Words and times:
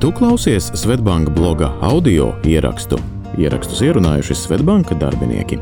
Tu 0.00 0.12
klausies 0.12 0.70
Svetbanka 0.74 1.30
bloga 1.30 1.74
audio 1.80 2.30
ierakstu. 2.48 2.96
Ierakstus 3.36 3.82
ierunājuši 3.84 4.32
Svetbanka 4.32 4.96
darbinieki. 4.96 5.58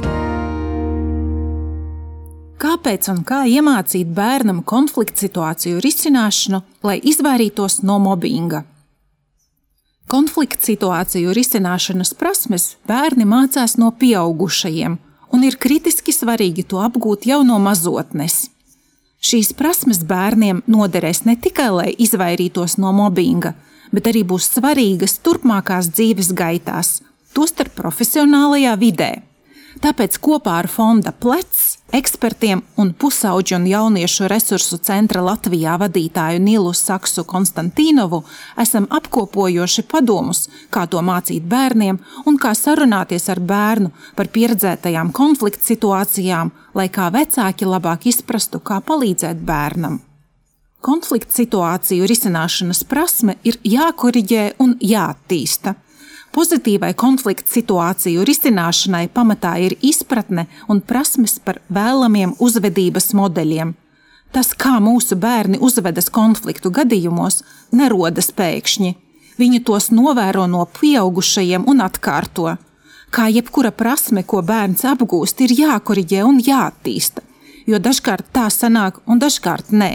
Kāpēc 2.63 3.09
un 3.11 3.25
kā 3.27 3.41
iemācīt 3.51 4.07
bērnam 4.15 4.63
konflikta 4.63 5.25
situāciju 5.25 5.83
risināšanu, 5.83 6.63
lai 6.87 7.01
izvairītos 7.03 7.81
no 7.83 7.99
mobbinga? 7.99 8.63
Konflikta 10.07 10.71
situāciju 10.71 11.35
risināšanas 11.35 12.15
prasmes 12.15 12.71
bērni 12.87 13.27
mācās 13.27 13.75
no 13.75 13.91
pieaugušajiem, 13.91 14.99
un 15.35 15.51
ir 15.51 15.59
kritiski 15.59 16.15
svarīgi 16.15 16.63
to 16.63 16.79
apgūt 16.87 17.27
jau 17.27 17.43
no 17.43 17.59
mazotnes. 17.59 18.45
Šīs 19.19 19.51
prasmes 19.59 20.07
bērniem 20.07 20.63
noderēs 20.71 21.27
ne 21.27 21.35
tikai, 21.35 21.73
lai 21.75 21.91
izvairītos 21.99 22.79
no 22.79 22.95
mobbinga, 22.95 23.59
bet 23.93 24.11
arī 24.11 24.25
būs 24.29 24.51
svarīgas 24.57 25.19
turpmākās 25.25 25.93
dzīves 25.95 26.35
gaitās, 26.37 26.99
tostarp 27.35 27.75
profesionālajā 27.79 28.77
vidē. 28.81 29.13
Tāpēc 29.79 30.17
kopā 30.19 30.57
ar 30.59 30.67
Fonda 30.67 31.13
Plecs 31.15 31.77
ekspertiem 31.95 32.65
un 32.83 32.91
pusauģu 32.99 33.55
un 33.57 33.67
jauniešu 33.71 34.27
resursu 34.31 34.79
centra 34.83 35.23
Latvijā 35.23 35.77
vadītāju 35.79 36.41
Nilu 36.43 36.73
Saksu 36.75 37.23
Konstantīnovu 37.29 38.25
esam 38.59 38.89
apkopojoši 38.99 39.85
padomus, 39.93 40.49
kā 40.75 40.89
to 40.91 41.05
mācīt 41.05 41.47
bērniem 41.47 42.01
un 42.27 42.41
kā 42.43 42.57
sarunāties 42.59 43.29
ar 43.31 43.39
bērnu 43.53 43.93
par 44.19 44.33
pieredzētajām 44.35 45.15
konflikta 45.15 45.71
situācijām, 45.71 46.51
lai 46.75 46.89
kā 46.91 47.13
vecāki 47.15 47.69
labāk 47.69 48.11
izprastu, 48.11 48.59
kā 48.59 48.83
palīdzēt 48.83 49.47
bērnam. 49.47 50.03
Konflikta 50.79 51.35
situāciju 51.35 52.07
risināšanas 52.07 52.85
prasme 52.87 53.35
ir 53.43 53.57
jākoriģē 53.67 54.45
un 54.63 54.77
jāattīsta. 54.79 55.75
Pozitīvai 56.31 56.93
konflikta 56.95 57.51
situāciju 57.51 58.23
risināšanai 58.29 59.09
pamatā 59.11 59.57
ir 59.65 59.75
izpratne 59.83 60.47
un 60.71 60.79
prasmes 60.81 61.39
par 61.43 61.59
vēlamiem 61.67 62.37
uzvedības 62.39 63.11
modeļiem. 63.19 63.73
Tas, 64.31 64.53
kā 64.55 64.77
mūsu 64.85 65.17
bērni 65.19 65.59
uzvedas 65.59 66.13
konfliktu 66.15 66.71
gadījumos, 66.71 67.41
nerodas 67.73 68.31
pēkšņi. 68.39 68.93
Viņi 69.39 69.63
tos 69.67 69.89
novēro 69.91 70.45
no 70.47 70.67
pieaugušajiem 70.79 71.65
un 71.67 71.83
atkārto. 71.83 72.55
Kā 73.11 73.27
jebkura 73.33 73.73
prasme, 73.73 74.23
ko 74.23 74.45
bērns 74.47 74.85
apgūst, 74.87 75.43
ir 75.43 75.57
jākoriģē 75.59 76.23
un 76.29 76.39
jāattīsta, 76.45 77.25
jo 77.67 77.81
dažkārt 77.83 78.31
tā 78.37 78.47
sanāk 78.53 79.01
un 79.07 79.19
dažkārt 79.19 79.73
nē. 79.73 79.93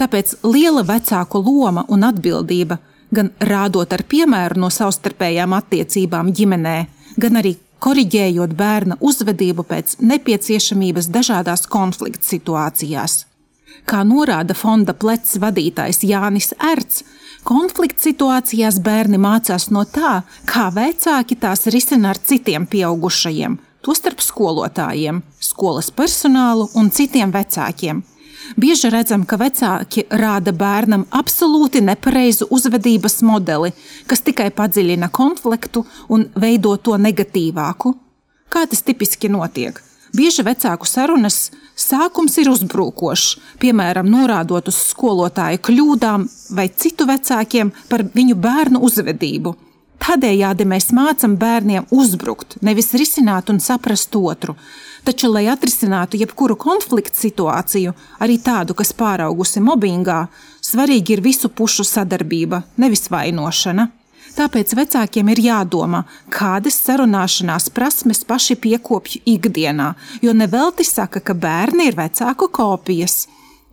Tāpēc 0.00 0.38
liela 0.48 0.80
vecāku 0.88 1.42
loma 1.44 1.84
un 1.92 2.06
atbildība 2.08 2.78
gan 3.12 3.28
rādot 3.44 3.90
ar 3.92 4.04
piemēru 4.08 4.62
no 4.62 4.70
savstarpējām 4.72 5.52
attiecībām 5.52 6.30
ģimenē, 6.36 6.76
gan 7.20 7.36
arī 7.36 7.58
koriģējot 7.84 8.54
bērna 8.56 8.96
uzvedību 9.04 9.66
pēc 9.68 9.98
nepieciešamības 10.00 11.10
dažādās 11.12 11.66
konflikta 11.68 12.24
situācijās. 12.32 13.24
Kā 13.88 14.00
norāda 14.04 14.56
fonda 14.56 14.94
plecs 14.96 15.36
vadītājs 15.42 16.00
Jānis 16.08 16.54
Erts, 16.72 17.02
konflikta 17.44 18.08
situācijās 18.08 18.78
bērni 18.84 19.20
mācās 19.20 19.68
no 19.74 19.84
tā, 19.84 20.20
kā 20.48 20.68
vecāki 20.76 21.36
tās 21.40 21.66
risina 21.74 22.14
ar 22.14 22.20
citiem 22.20 22.64
pieaugušajiem, 22.72 23.58
tostarp 23.84 24.24
skolotājiem, 24.24 25.20
skolas 25.40 25.92
personālu 25.92 26.70
un 26.80 26.88
citiem 26.88 27.36
vecākiem– 27.36 28.00
Bieži 28.56 28.90
redzam, 28.90 29.24
ka 29.26 29.38
vecāki 29.38 30.06
rāda 30.10 30.52
bērnam 30.56 31.04
absolūti 31.14 31.82
nepareizu 31.84 32.48
uzvedības 32.50 33.20
modeli, 33.26 33.70
kas 34.10 34.24
tikai 34.26 34.50
padziļina 34.50 35.10
konfliktu 35.14 35.84
un 36.08 36.26
veido 36.34 36.74
to 36.76 36.98
negatīvāku. 36.98 37.94
Kā 38.50 38.66
tas 38.66 38.82
tipiski 38.82 39.30
notiek? 39.30 39.78
Bieži 40.16 40.42
vecāku 40.42 40.88
sarunas 40.90 41.52
sākums 41.78 42.34
ir 42.42 42.50
uzbrukošs, 42.50 43.36
piemēram, 43.62 44.08
norādot 44.10 44.66
uz 44.72 44.78
skolotāju 44.90 45.60
kļūdām 45.68 46.26
vai 46.58 46.66
citu 46.74 47.06
vecākiem 47.06 47.70
par 47.88 48.02
viņu 48.16 48.34
bērnu 48.34 48.82
uzvedību. 48.88 49.54
Tādējādi 50.00 50.66
mēs 50.66 50.90
mācām 50.96 51.36
bērniem 51.38 51.86
uzbrukt, 51.94 52.56
nevis 52.66 52.90
risināt 52.96 53.52
un 53.52 53.60
saprast 53.62 54.16
otru. 54.16 54.56
Taču, 55.04 55.30
lai 55.32 55.46
atrisinātu 55.48 56.18
jebkuru 56.20 56.56
konfliktu 56.60 57.16
situāciju, 57.16 57.94
arī 58.20 58.36
tādu, 58.44 58.76
kas 58.76 58.92
pāraugusi 58.96 59.62
mobbingā, 59.64 60.26
svarīgi 60.64 61.16
ir 61.16 61.24
visu 61.24 61.48
pušu 61.48 61.86
sadarbība, 61.88 62.62
nevis 62.76 63.08
vainošana. 63.12 63.88
Tāpēc 64.36 64.76
vecākiem 64.78 65.32
ir 65.32 65.40
jādomā, 65.42 66.04
kādas 66.30 66.76
sarunāšanās 66.84 67.70
prasmes 67.74 68.22
paši 68.28 68.56
piekopju 68.62 69.24
ikdienā, 69.32 69.90
jo 70.22 70.36
nevelti 70.36 70.86
saka, 70.86 71.22
ka 71.24 71.34
bērni 71.34 71.88
ir 71.90 71.98
vecāku 71.98 72.50
kopijas. 72.52 73.24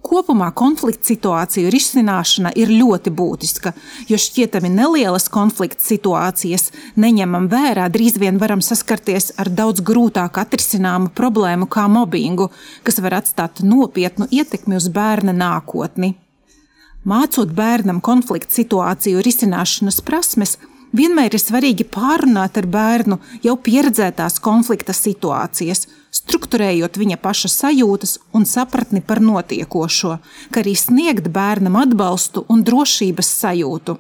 Kopumā 0.08 0.54
konflikta 0.56 1.10
situāciju 1.10 1.68
risināšana 1.74 2.54
ir 2.56 2.70
ļoti 2.72 3.12
būtiska, 3.12 3.74
jo 4.08 4.20
šķietami 4.24 4.70
nelielas 4.72 5.28
konflikta 5.28 5.84
situācijas 5.84 6.70
neņemam 6.96 7.50
vērā, 7.52 7.90
drīz 7.92 8.16
vien 8.22 8.40
varam 8.40 8.64
saskarties 8.64 9.34
ar 9.36 9.52
daudz 9.52 9.84
grūtāk 9.84 10.40
atrisināmu 10.40 11.12
problēmu 11.18 11.68
kā 11.68 11.90
mobbingu, 11.92 12.48
kas 12.88 13.02
var 13.04 13.18
atstāt 13.20 13.60
nopietnu 13.68 14.30
ietekmi 14.32 14.80
uz 14.80 14.88
bērna 14.96 15.36
nākotni. 15.36 16.14
Mācot 17.08 17.52
bērnam 17.56 18.00
konflikta 18.04 18.62
situāciju 18.62 19.20
risināšanas 19.28 20.00
prasmes, 20.08 20.56
Vienmēr 20.96 21.36
ir 21.36 21.42
svarīgi 21.42 21.84
pārunāt 21.92 22.58
ar 22.58 22.66
bērnu 22.72 23.18
jau 23.44 23.58
pieredzētās 23.60 24.40
konflikta 24.40 24.96
situācijas, 24.96 25.84
strukturējot 26.14 26.98
viņa 26.98 27.20
paša 27.22 27.52
sajūtas 27.54 28.18
un 28.38 28.48
sapratni 28.50 29.02
par 29.02 29.22
notiekošo, 29.24 30.18
kā 30.52 30.64
arī 30.64 30.76
sniegt 30.76 31.32
bērnam 31.34 31.80
atbalstu 31.80 32.46
un 32.50 32.64
drošības 32.68 33.32
sajūtu. 33.44 33.98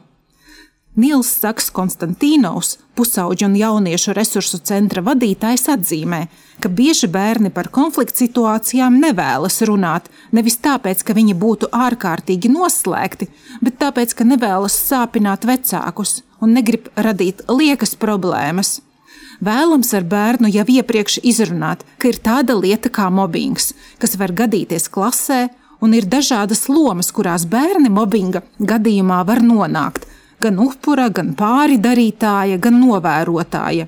Nils 0.97 1.29
Saks 1.29 1.67
Konstantīnovs, 1.69 2.72
pusauģu 2.97 3.46
un 3.46 3.57
jauniešu 3.59 4.16
resursu 4.17 4.57
centra 4.66 5.03
vadītājs, 5.06 5.67
atzīmē, 5.69 6.23
ka 6.57 6.72
bieži 6.73 7.06
bērni 7.13 7.51
par 7.53 7.69
konflikta 7.69 8.23
situācijām 8.23 8.97
nevēlas 9.03 9.62
runāt, 9.69 10.09
nevis 10.34 10.57
tāpēc, 10.66 11.03
ka 11.06 11.13
viņi 11.13 11.38
būtu 11.38 11.69
ārkārtīgi 11.69 12.50
noslēgti, 12.50 13.29
bet 13.62 13.78
tāpēc, 13.84 14.17
ka 14.17 14.25
nevēlas 14.25 14.79
sāpināt 14.88 15.46
vecākus 15.46 16.23
un 16.41 16.57
negrib 16.57 16.90
radīt 16.97 17.46
liekas 17.46 17.94
problēmas. 18.01 18.79
Vēlams 19.44 19.94
ar 19.94 20.06
bērnu 20.09 20.50
jau 20.50 20.66
iepriekš 20.66 21.20
izrunāt, 21.22 21.86
ka 22.02 22.09
ir 22.09 22.18
tāda 22.24 22.58
lieta 22.58 22.90
kā 22.90 23.09
mobbings, 23.14 23.74
kas 24.02 24.18
var 24.18 24.34
gadīties 24.34 24.90
klasē, 24.90 25.48
un 25.81 25.94
ir 25.94 26.09
dažādas 26.09 26.66
lomas, 26.70 27.12
kurās 27.14 27.46
bērni 27.46 27.92
mobbinga 27.94 28.42
gadījumā 28.58 29.22
var 29.28 29.44
nonākt 29.46 30.08
gan 30.42 30.59
upura, 30.62 31.09
gan 31.09 31.34
pāri 31.38 31.78
darītāja, 31.81 32.59
gan 32.62 32.78
novērotāja. 32.81 33.88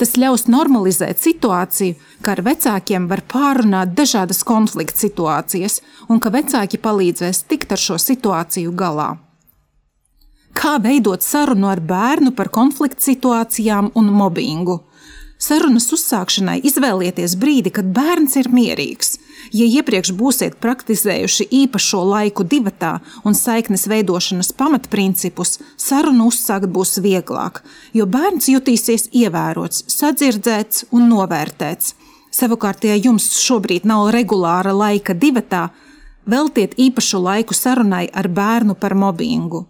Tas 0.00 0.16
ļaus 0.18 0.48
normalizēt 0.50 1.20
situāciju, 1.22 1.94
ka 2.24 2.34
ar 2.34 2.42
vecākiem 2.42 3.06
var 3.10 3.22
pārunāt 3.30 3.92
dažādas 3.94 4.42
konflikta 4.46 5.04
situācijas, 5.04 5.78
un 6.10 6.18
ka 6.18 6.32
vecāki 6.34 6.80
palīdzēs 6.82 7.44
tikt 7.50 7.76
ar 7.76 7.82
šo 7.84 8.00
situāciju 8.02 8.74
galā. 8.74 9.12
Kā 10.54 10.76
veidot 10.78 11.22
sarunu 11.22 11.68
ar 11.68 11.80
bērnu 11.82 12.30
par 12.38 12.48
konflikta 12.54 13.02
situācijām 13.02 13.90
un 13.98 14.10
mobbingu? 14.14 14.80
Sarunas 15.44 15.88
uzsākšanai 15.92 16.60
izvēlieties 16.64 17.34
brīdi, 17.36 17.72
kad 17.74 17.88
bērns 17.96 18.36
ir 18.40 18.48
mierīgs. 18.54 19.16
Ja 19.52 19.66
iepriekš 19.66 20.12
būsiet 20.16 20.54
praktizējuši 20.62 21.48
īpašo 21.58 22.00
laiku 22.06 22.46
divatā 22.48 22.94
un 23.26 23.36
saiknes 23.36 23.84
veidošanas 23.90 24.54
pamatprincipus, 24.56 25.58
sarunu 25.76 26.30
uzsākt 26.30 26.70
būs 26.70 26.96
vieglāk, 27.04 27.60
jo 27.92 28.06
bērns 28.06 28.48
jutīsies 28.54 29.10
ievērots, 29.12 29.84
sadzirdēts 29.90 30.86
un 30.94 31.10
novērtēts. 31.10 31.92
Savukārt, 32.34 32.86
ja 32.86 32.96
jums 32.96 33.28
šobrīd 33.42 33.84
nav 33.90 34.08
regulāra 34.14 34.72
laika 34.72 35.18
divatā, 35.18 35.68
veltiet 36.24 36.78
īpašu 36.78 37.20
laiku 37.20 37.58
sarunai 37.58 38.06
ar 38.14 38.30
bērnu 38.32 38.78
par 38.80 38.96
mobbingu. 38.96 39.66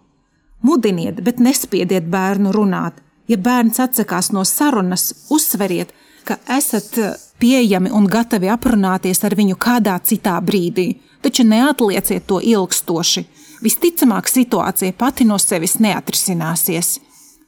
Mudiniet, 0.65 1.21
bet 1.21 1.39
nespiediet 1.43 2.07
bērnu 2.09 2.53
runāt. 2.55 2.97
Ja 3.29 3.37
bērns 3.37 3.79
atsakās 3.81 4.31
no 4.33 4.43
sarunas, 4.45 5.11
uzsveriet, 5.33 5.91
ka 6.25 6.37
esat 6.57 6.97
pieejami 7.41 7.91
un 7.93 8.07
gatavi 8.09 8.49
aprunāties 8.49 9.21
ar 9.25 9.35
viņu 9.37 9.57
kādā 9.61 9.97
citā 10.09 10.35
brīdī, 10.41 10.87
taču 11.21 11.45
neatlieciet 11.45 12.25
to 12.29 12.39
ilgstoši. 12.41 13.25
Visticamāk, 13.65 14.29
situācija 14.29 14.93
pati 14.97 15.25
no 15.25 15.37
sevis 15.41 15.77
neatrisināsies. 15.81 16.99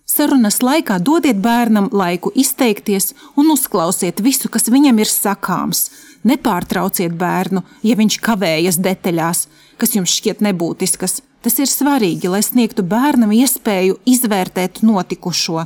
Sarunas 0.07 0.61
laikā 0.63 1.01
dodiet 1.03 1.41
bērnam 1.43 1.89
laiku 1.91 2.31
izteikties 2.35 3.11
un 3.35 3.51
uzklausiet 3.51 4.21
visu, 4.23 4.49
kas 4.49 4.69
viņam 4.71 5.01
ir 5.03 5.11
sakāms. 5.11 5.89
Nepārtrauciet 6.27 7.13
bērnu, 7.17 7.63
ja 7.83 7.97
viņš 7.99 8.19
kavējas 8.23 8.79
detaļās, 8.83 9.47
kas 9.77 9.95
jums 9.97 10.15
šķiet 10.15 10.41
nebūtiskas. 10.47 11.19
Tas 11.45 11.59
ir 11.61 11.69
svarīgi, 11.69 12.29
lai 12.31 12.41
sniegtu 12.43 12.83
bērnam 12.83 13.31
iespēju 13.35 13.99
izvērtēt 14.09 14.81
notikušo. 14.85 15.65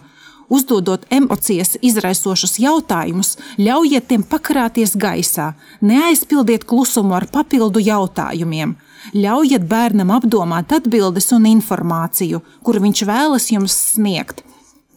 Uzdodot 0.52 1.06
emocijas 1.16 1.78
izraisošus 1.80 2.58
jautājumus, 2.60 3.38
ļaujiet 3.56 4.10
tiem 4.10 4.26
pakarāties 4.28 4.98
gaisā, 5.00 5.54
neaizpildiet 5.80 6.66
klusumu 6.68 7.16
ar 7.16 7.30
papildu 7.32 7.80
jautājumiem. 7.80 8.76
Ļaujiet 9.16 9.64
bērnam 9.72 10.12
apdomāt 10.12 10.76
atbildes 10.76 11.32
un 11.32 11.48
informāciju, 11.54 12.42
kuru 12.68 12.84
viņš 12.84 13.04
vēlas 13.08 13.48
jums 13.54 13.78
sniegt. 13.94 14.44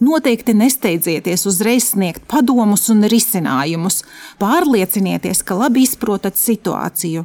Noteikti 0.03 0.57
nesteidzieties 0.59 1.47
uzreiz 1.47 1.93
sniegt 1.93 2.27
padomus 2.29 2.89
un 2.91 3.07
risinājumus. 3.09 4.03
Pārliecinieties, 4.43 5.45
ka 5.47 5.55
labi 5.55 5.87
izprotat 5.87 6.35
situāciju. 6.35 7.25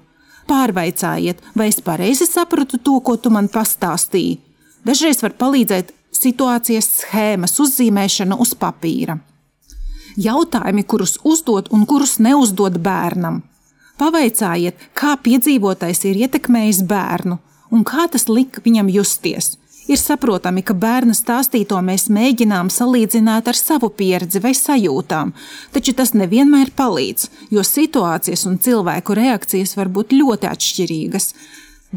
Pārveicājiet, 0.49 1.41
vai 1.55 1.69
es 1.69 1.79
pareizi 1.85 2.25
sapratu 2.25 2.79
to, 2.81 2.97
ko 3.05 3.15
tu 3.21 3.29
man 3.33 3.49
pastāstīji. 3.53 4.39
Dažreiz 4.85 5.21
var 5.21 5.35
palīdzēt 5.37 5.91
situācijas 6.15 6.87
schēmas 7.01 7.59
uzzīmēšana 7.61 8.37
uz 8.41 8.55
papīra. 8.57 9.19
Jautājumi, 10.19 10.83
kurus 10.89 11.19
uzdod 11.23 11.69
un 11.75 11.85
kurus 11.85 12.17
neuzdod 12.23 12.79
bērnam. 12.83 13.43
Pavaicājiet, 13.99 14.89
kā 14.97 15.13
piedzīvotais 15.21 16.01
ir 16.09 16.23
ietekmējis 16.25 16.81
bērnu 16.89 17.37
un 17.69 17.85
kā 17.85 18.07
tas 18.11 18.27
lika 18.29 18.63
viņam 18.65 18.89
justies. 18.91 19.57
Ir 19.89 19.97
saprotami, 19.97 20.61
ka 20.61 20.75
bērna 20.77 21.15
stāstīto 21.17 21.79
mēs 21.81 22.11
mēģinām 22.13 22.67
salīdzināt 22.69 23.47
ar 23.49 23.57
savu 23.57 23.87
pieredzi 23.89 24.37
vai 24.43 24.51
sajūtām, 24.53 25.31
taču 25.73 25.95
tas 25.97 26.13
nevienmēr 26.13 26.69
palīdz, 26.77 27.25
jo 27.49 27.63
situācijas 27.65 28.45
un 28.45 28.59
cilvēku 28.61 29.17
reakcijas 29.17 29.73
var 29.79 29.89
būt 29.89 30.13
ļoti 30.13 30.49
atšķirīgas. 30.51 31.33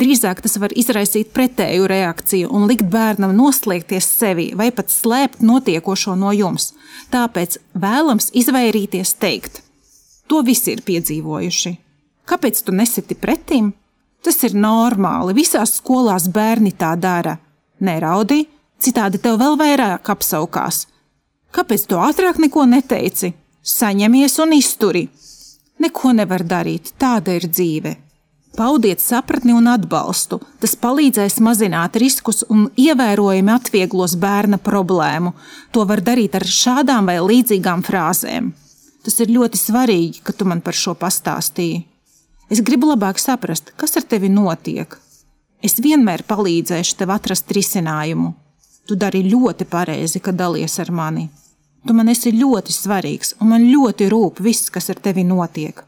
Drīzāk 0.00 0.40
tas 0.40 0.56
var 0.56 0.72
izraisīt 0.72 1.34
pretēju 1.36 1.84
reakciju 1.92 2.48
un 2.48 2.64
likt 2.70 2.88
bērnam 2.88 3.36
noslēgties 3.36 4.08
sevi 4.08 4.48
vai 4.56 4.70
pat 4.72 4.88
slēpt 4.88 5.44
notiekošo 5.44 6.16
no 6.16 6.32
jums. 6.32 6.72
Tāpēc 7.12 7.60
vēlams 7.76 8.32
izvairīties 8.32 9.16
teikt: 9.20 9.60
To 10.32 10.40
visi 10.40 10.78
ir 10.78 10.80
piedzīvojuši. 10.88 11.76
Kāpēc 12.24 12.64
tu 12.64 12.72
nesiti 12.72 13.20
pretim? 13.20 13.74
Tas 14.24 14.40
ir 14.48 14.56
normāli, 14.56 15.36
visās 15.36 15.76
skolās 15.82 16.32
bērni 16.32 16.72
tā 16.72 16.96
dara 16.96 17.36
neraudi, 17.84 18.44
citādi 18.82 19.20
tev 19.22 19.40
vēl 19.42 19.58
vairāk 19.60 20.12
apsaukās. 20.14 20.86
Kāpēc 21.52 21.84
tu 21.88 21.98
ātrāk 22.00 22.40
neko 22.40 22.64
neteici? 22.68 23.34
Saņemies 23.62 24.38
un 24.42 24.56
izturi. 24.56 25.04
Neko 25.82 26.14
nevar 26.16 26.46
darīt, 26.46 26.94
tāda 26.98 27.36
ir 27.36 27.46
dzīve. 27.50 27.92
Paudiet 28.56 29.00
sapratni 29.00 29.54
un 29.56 29.68
atbalstu. 29.70 30.38
Tas 30.60 30.74
palīdzēs 30.76 31.38
mazināt 31.44 31.96
riskus 32.00 32.42
un 32.52 32.66
ievērojami 32.76 33.52
atvieglos 33.54 34.18
bērna 34.20 34.58
problēmu. 34.60 35.32
To 35.72 35.86
var 35.88 36.02
darīt 36.04 36.36
ar 36.36 36.44
šādām 36.44 37.08
vai 37.08 37.16
līdzīgām 37.22 37.84
frāzēm. 37.86 38.50
Tas 39.02 39.16
ir 39.24 39.32
ļoti 39.32 39.58
svarīgi, 39.58 40.20
ka 40.22 40.36
tu 40.36 40.44
man 40.46 40.60
par 40.60 40.76
šo 40.76 40.92
pastāstīji. 40.98 41.80
Es 42.52 42.60
gribu 42.60 42.90
labāk 42.92 43.18
saprast, 43.22 43.72
kas 43.80 43.96
ar 43.96 44.04
tevi 44.04 44.28
notiek. 44.28 44.98
Es 45.62 45.78
vienmēr 45.78 46.24
palīdzēšu 46.26 46.96
tev 46.98 47.12
atrast 47.14 47.52
risinājumu. 47.54 48.32
Tu 48.90 48.96
dari 48.98 49.20
ļoti 49.22 49.66
pareizi, 49.70 50.18
ka 50.18 50.34
dalies 50.34 50.74
ar 50.82 50.90
mani. 50.90 51.28
Tu 51.86 51.94
man 51.94 52.10
esi 52.10 52.32
ļoti 52.34 52.74
svarīgs, 52.74 53.36
un 53.38 53.52
man 53.54 53.66
ļoti 53.70 54.08
rūp 54.10 54.40
viss, 54.42 54.70
kas 54.74 54.90
ar 54.90 54.98
tevi 55.02 55.22
notiek. 55.26 55.78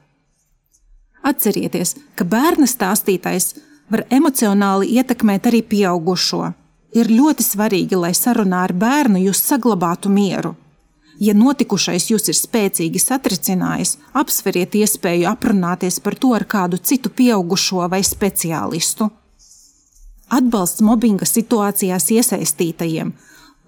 Atcerieties, 1.27 1.97
ka 2.15 2.27
bērna 2.27 2.69
stāstītais 2.71 3.55
var 3.91 4.05
emocionāli 4.15 4.93
ietekmēt 4.95 5.51
arī 5.51 5.65
pieaugušo. 5.67 6.53
Ir 6.95 7.11
ļoti 7.11 7.43
svarīgi, 7.43 7.99
lai 7.99 8.13
sarunā 8.15 8.63
ar 8.69 8.75
bērnu 8.79 9.25
jūs 9.25 9.43
saglabātu 9.43 10.13
mieru. 10.13 10.55
Ja 11.19 11.35
notikušais 11.35 12.09
jūs 12.13 12.31
ir 12.31 12.39
spēcīgi 12.39 13.03
satricinājis, 13.03 13.97
apsveriet 14.15 14.79
iespēju 14.79 15.27
aprunāties 15.31 15.99
par 16.03 16.15
to 16.15 16.31
ar 16.39 16.47
kādu 16.47 16.79
citu 16.79 17.11
pieaugušo 17.11 17.87
vai 17.91 18.03
speciālistu 18.07 19.11
atbalsts 20.33 20.83
mobbinga 20.85 21.27
situācijās 21.29 22.11
iesaistītajiem, 22.15 23.13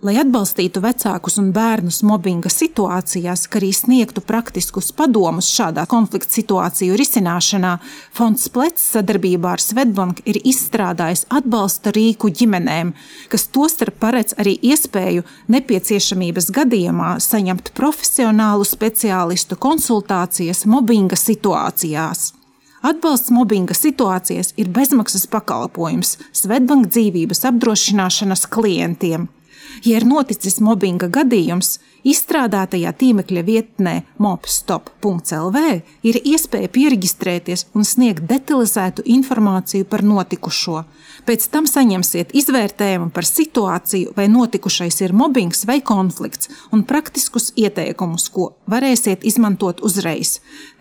lai 0.05 0.15
atbalstītu 0.21 0.81
vecākus 0.85 1.39
un 1.41 1.49
bērnus 1.57 2.03
mobbinga 2.07 2.51
situācijās, 2.53 3.47
kā 3.49 3.59
arī 3.61 3.71
sniegtu 3.75 4.23
praktiskus 4.25 4.93
padomus 4.97 5.49
šādā 5.57 5.87
konflikta 5.91 6.37
situāciju 6.37 6.99
risināšanā, 7.01 7.73
Fonds 8.17 8.49
Plets 8.53 8.85
sadarbībā 8.93 9.57
ar 9.57 9.65
Svetbanku 9.65 10.25
ir 10.29 10.41
izstrādājis 10.45 11.27
atbalsta 11.33 11.95
rīku 11.97 12.31
ģimenēm, 12.31 12.93
kas 13.33 13.49
tostarp 13.53 13.99
paredz 14.03 14.37
arī 14.41 14.57
iespēju 14.71 15.27
nepieciešamības 15.53 16.53
gadījumā 16.61 17.17
saņemt 17.25 17.73
profesionālu 17.77 18.69
speciālistu 18.69 19.59
konsultācijas 19.61 20.67
mobbinga 20.71 21.19
situācijās. 21.21 22.35
Atbalsts 22.85 23.33
mobbinga 23.33 23.75
situācijās 23.77 24.53
ir 24.61 24.69
bezmaksas 24.69 25.25
pakalpojums 25.33 26.17
Svetbank 26.37 26.91
dzīvības 26.93 27.47
apdrošināšanas 27.49 28.45
klientiem. 28.53 29.29
Ja 29.85 30.01
ir 30.01 30.07
noticis 30.09 30.61
mobbinga 30.61 31.09
gadījums, 31.13 31.79
Izstrādātajā 32.07 32.93
tīmekļa 32.95 33.43
vietnē 33.43 33.93
mopstop.lv 34.23 35.63
ir 36.07 36.19
iespēja 36.23 36.69
pieregistrēties 36.71 37.65
un 37.75 37.83
sniegt 37.89 38.29
detalizētu 38.31 39.03
informāciju 39.11 39.89
par 39.91 40.05
notikušo. 40.07 40.85
Pēc 41.27 41.49
tam 41.51 41.67
saņemsiet 41.67 42.31
izvērtējumu 42.39 43.11
par 43.11 43.27
situāciju, 43.27 44.13
vai 44.15 44.29
notikušais 44.31 45.01
ir 45.03 45.15
mobbings 45.19 45.65
vai 45.67 45.81
konflikts, 45.83 46.47
un 46.71 46.85
praktiskus 46.87 47.51
ieteikumus, 47.59 48.29
ko 48.31 48.53
varēsiet 48.71 49.27
izmantot 49.27 49.83
uzreiz. 49.83 50.37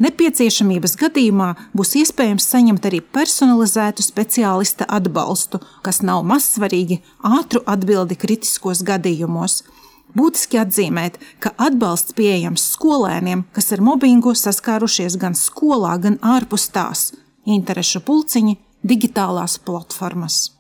Nepieciešamības 0.05 0.93
gadījumā 1.01 1.49
būs 1.73 1.95
iespējams 2.03 2.45
saņemt 2.53 2.85
arī 2.85 3.01
personalizētu 3.01 4.05
speciālista 4.05 4.85
atbalstu, 4.85 5.63
kas 5.81 6.03
nav 6.05 6.21
mazsvarīgi 6.29 7.01
ātru 7.25 7.65
atbildi 7.65 8.19
kritiskos 8.21 8.85
gadījumos. 8.85 9.63
Būtiski 10.15 10.61
atzīmēt, 10.61 11.19
ka 11.43 11.51
atbalsts 11.59 12.15
pieejams 12.15 12.63
skolēniem, 12.75 13.43
kas 13.55 13.73
ar 13.75 13.83
mobbingu 13.83 14.31
saskārušies 14.31 15.19
gan 15.19 15.35
skolā, 15.35 15.97
gan 16.01 16.15
ārpus 16.23 16.69
tās- 16.71 17.11
interešu 17.55 17.99
pulciņi, 17.99 18.57
digitālās 18.83 19.59
platformas. 19.59 20.55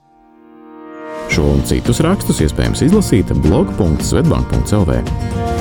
Šo 1.29 1.41
un 1.55 1.63
citus 1.65 1.99
rakstus 2.05 2.43
iespējams 2.45 2.83
izlasīt 2.85 3.33
blog.svetbank.cl. 3.41 5.54